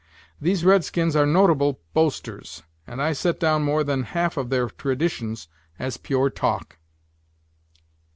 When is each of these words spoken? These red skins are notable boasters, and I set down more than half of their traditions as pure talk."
These 0.41 0.65
red 0.65 0.83
skins 0.83 1.15
are 1.15 1.27
notable 1.27 1.79
boasters, 1.93 2.63
and 2.87 2.99
I 2.99 3.13
set 3.13 3.39
down 3.39 3.61
more 3.61 3.83
than 3.83 4.01
half 4.01 4.35
of 4.35 4.49
their 4.49 4.67
traditions 4.67 5.47
as 5.77 5.97
pure 5.97 6.31
talk." 6.31 6.79